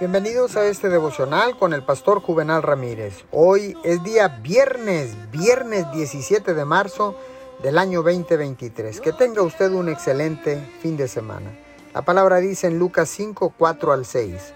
Bienvenidos 0.00 0.56
a 0.56 0.66
este 0.66 0.88
devocional 0.88 1.56
con 1.56 1.72
el 1.72 1.84
pastor 1.84 2.20
Juvenal 2.20 2.64
Ramírez. 2.64 3.24
Hoy 3.30 3.78
es 3.84 4.02
día 4.02 4.26
viernes, 4.26 5.14
viernes 5.30 5.86
17 5.92 6.52
de 6.52 6.64
marzo 6.64 7.14
del 7.62 7.78
año 7.78 8.02
2023. 8.02 9.00
Que 9.00 9.12
tenga 9.12 9.42
usted 9.42 9.70
un 9.70 9.88
excelente 9.88 10.58
fin 10.80 10.96
de 10.96 11.06
semana. 11.06 11.56
La 11.94 12.02
palabra 12.02 12.38
dice 12.38 12.66
en 12.66 12.80
Lucas 12.80 13.08
5, 13.10 13.54
4 13.56 13.92
al 13.92 14.04
6. 14.04 14.54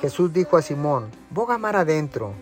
Jesús 0.00 0.32
dijo 0.32 0.56
a 0.56 0.62
Simón, 0.62 1.10
boga 1.30 1.58
mar 1.58 1.74
adentro 1.74 2.32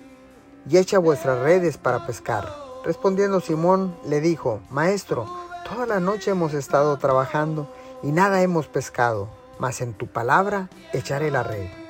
y 0.68 0.76
echa 0.76 0.98
vuestras 0.98 1.38
redes 1.38 1.78
para 1.78 2.06
pescar. 2.06 2.46
Respondiendo 2.84 3.40
Simón 3.40 3.96
le 4.04 4.20
dijo, 4.20 4.60
Maestro, 4.68 5.26
toda 5.66 5.86
la 5.86 6.00
noche 6.00 6.32
hemos 6.32 6.52
estado 6.52 6.98
trabajando 6.98 7.66
y 8.02 8.12
nada 8.12 8.42
hemos 8.42 8.66
pescado, 8.66 9.30
mas 9.58 9.80
en 9.80 9.94
tu 9.94 10.06
palabra 10.06 10.68
echaré 10.92 11.30
la 11.30 11.42
red. 11.42 11.83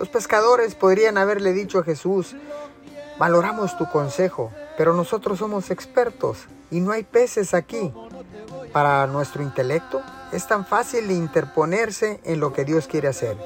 Los 0.00 0.08
pescadores 0.08 0.74
podrían 0.74 1.18
haberle 1.18 1.52
dicho 1.52 1.78
a 1.78 1.84
Jesús, 1.84 2.34
valoramos 3.18 3.76
tu 3.76 3.86
consejo, 3.90 4.50
pero 4.78 4.94
nosotros 4.94 5.40
somos 5.40 5.70
expertos 5.70 6.46
y 6.70 6.80
no 6.80 6.92
hay 6.92 7.02
peces 7.02 7.52
aquí. 7.52 7.92
Para 8.72 9.06
nuestro 9.08 9.42
intelecto 9.42 10.00
es 10.32 10.46
tan 10.46 10.64
fácil 10.64 11.10
interponerse 11.10 12.18
en 12.24 12.40
lo 12.40 12.54
que 12.54 12.64
Dios 12.64 12.86
quiere 12.86 13.08
hacer. 13.08 13.36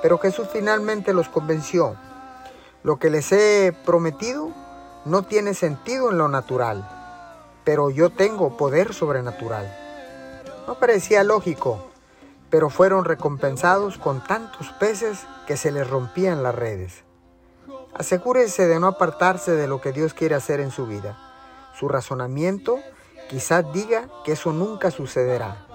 Pero 0.00 0.16
Jesús 0.16 0.48
finalmente 0.50 1.12
los 1.12 1.28
convenció. 1.28 1.96
Lo 2.82 2.98
que 2.98 3.10
les 3.10 3.30
he 3.32 3.76
prometido 3.84 4.48
no 5.04 5.24
tiene 5.24 5.52
sentido 5.52 6.10
en 6.10 6.16
lo 6.16 6.28
natural, 6.28 6.88
pero 7.62 7.90
yo 7.90 8.08
tengo 8.08 8.56
poder 8.56 8.94
sobrenatural. 8.94 9.70
No 10.66 10.78
parecía 10.78 11.24
lógico, 11.24 11.89
pero 12.50 12.68
fueron 12.68 13.04
recompensados 13.04 13.96
con 13.96 14.22
tantos 14.22 14.70
peces 14.72 15.26
que 15.46 15.56
se 15.56 15.70
les 15.70 15.88
rompían 15.88 16.42
las 16.42 16.54
redes. 16.54 17.04
Asegúrese 17.94 18.66
de 18.66 18.80
no 18.80 18.88
apartarse 18.88 19.52
de 19.52 19.66
lo 19.66 19.80
que 19.80 19.92
Dios 19.92 20.14
quiere 20.14 20.34
hacer 20.34 20.60
en 20.60 20.70
su 20.70 20.86
vida. 20.86 21.18
Su 21.78 21.88
razonamiento 21.88 22.78
quizás 23.28 23.72
diga 23.72 24.08
que 24.24 24.32
eso 24.32 24.52
nunca 24.52 24.90
sucederá. 24.90 25.66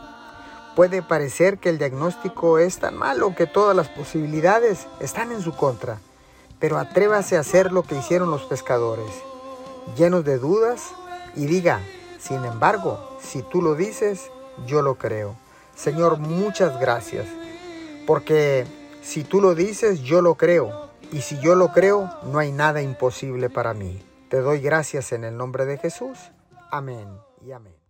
Puede 0.75 1.01
parecer 1.01 1.57
que 1.57 1.69
el 1.69 1.77
diagnóstico 1.77 2.59
es 2.59 2.79
tan 2.79 2.97
malo 2.97 3.33
que 3.33 3.47
todas 3.47 3.75
las 3.75 3.87
posibilidades 3.87 4.87
están 4.99 5.31
en 5.31 5.41
su 5.41 5.55
contra, 5.55 5.99
pero 6.59 6.77
atrévase 6.77 7.37
a 7.37 7.41
hacer 7.41 7.71
lo 7.71 7.83
que 7.83 7.95
hicieron 7.95 8.29
los 8.29 8.43
pescadores, 8.43 9.11
llenos 9.95 10.25
de 10.25 10.37
dudas, 10.37 10.91
y 11.35 11.45
diga, 11.45 11.79
sin 12.19 12.43
embargo, 12.43 13.17
si 13.21 13.41
tú 13.41 13.61
lo 13.61 13.75
dices, 13.75 14.29
yo 14.65 14.81
lo 14.81 14.95
creo. 14.95 15.35
Señor, 15.75 16.17
muchas 16.17 16.79
gracias, 16.79 17.27
porque 18.07 18.65
si 19.01 19.23
tú 19.23 19.41
lo 19.41 19.55
dices, 19.55 20.01
yo 20.01 20.21
lo 20.21 20.35
creo, 20.35 20.89
y 21.11 21.21
si 21.21 21.39
yo 21.39 21.55
lo 21.55 21.71
creo, 21.71 22.09
no 22.31 22.39
hay 22.39 22.51
nada 22.51 22.81
imposible 22.81 23.49
para 23.49 23.73
mí. 23.73 24.01
Te 24.29 24.41
doy 24.41 24.59
gracias 24.59 25.11
en 25.11 25.23
el 25.23 25.37
nombre 25.37 25.65
de 25.65 25.77
Jesús. 25.77 26.17
Amén 26.71 27.07
y 27.45 27.51
amén. 27.51 27.84